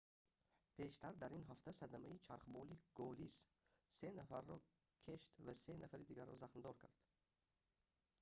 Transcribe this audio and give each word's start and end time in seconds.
пештар 0.77 1.13
дар 1.21 1.31
ин 1.39 1.43
ҳафта 1.49 1.71
садамаи 1.81 2.23
чархболи 2.27 2.77
gолис 2.99 3.35
се 3.97 4.07
нафарро 4.19 4.57
кeшт 5.05 5.31
ва 5.45 5.53
се 5.63 5.73
нафари 5.83 6.07
дигарро 6.09 6.35
захмдор 6.43 6.75
кард 6.81 6.97